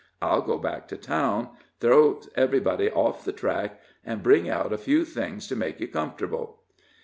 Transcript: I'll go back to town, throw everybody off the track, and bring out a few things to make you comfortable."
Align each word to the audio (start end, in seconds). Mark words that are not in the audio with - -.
I'll 0.19 0.41
go 0.41 0.57
back 0.57 0.87
to 0.87 0.97
town, 0.97 1.49
throw 1.79 2.21
everybody 2.33 2.89
off 2.89 3.23
the 3.23 3.31
track, 3.31 3.79
and 4.03 4.23
bring 4.23 4.49
out 4.49 4.73
a 4.73 4.77
few 4.79 5.05
things 5.05 5.45
to 5.49 5.55
make 5.55 5.79
you 5.79 5.87
comfortable." 5.89 6.63